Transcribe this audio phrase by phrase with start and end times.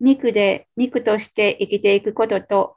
[0.00, 2.76] 肉で肉として生きていくことと、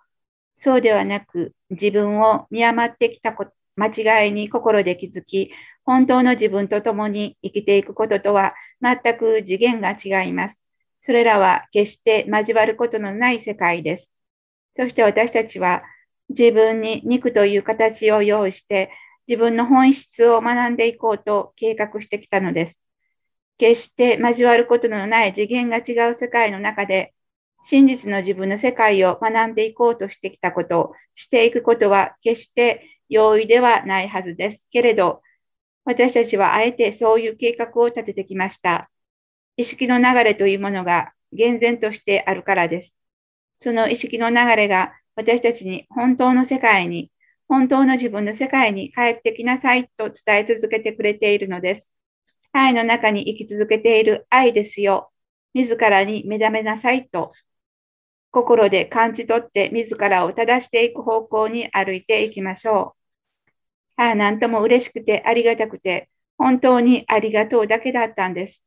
[0.56, 5.52] そうではなく自分を見余ってきたこと間違いに心で気づき、
[5.86, 10.70] 本当の自分と共に生きていくこととは全く次元が違います。
[11.02, 14.12] それらは決して交わることのない世界です。
[14.78, 15.84] そして私たちは
[16.30, 18.92] 自分に肉という形を用意して
[19.28, 22.80] 自分の本質を学んでいこうと計画してきたのです。
[23.62, 27.14] 決して交わることのない次元が違う世界の中で
[27.64, 35.22] 真実の自分の世界を学んでいこうとしてきたことしていくことは決して容易ではないはずですけれど、
[35.86, 38.90] 私たちはあえてそういう計画を立ててきました。
[39.58, 42.96] 意識の流れというものが厳然としてあるからです。
[43.60, 47.12] その意識の流れが私たちに本当の世界に、
[47.48, 51.94] 本当の自分の世界に帰ってきなさいと伝え続けてくれているのです。
[52.54, 55.12] 愛の中に生き続けている愛ですよ。
[55.54, 57.34] 自らに目覚めなさいと、
[58.32, 62.96] 心で感じ取って自らを正していく方向に歩いていきましょ
[63.98, 64.02] う。
[64.02, 68.64] ああ、なんとも嬉しくてありがたくて、本当にありがとうだけだったんです。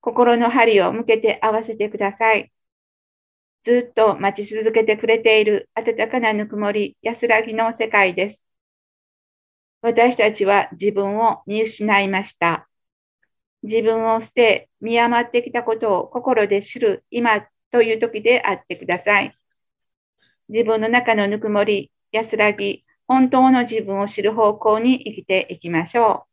[0.00, 2.50] 心の針を向けて合わせてください。
[3.64, 8.47] ずっと待ち続けてくれている温かなぬくもり、安らぎの世界です。
[9.80, 12.68] 私たちは自分を見失いました。
[13.62, 19.34] 自分を捨て、見余ってきたことを心で知る今という時であってください。
[20.48, 26.27] 自分の中のぬくもり、安らぎ、本当の自分を知る方向に生きていきましょう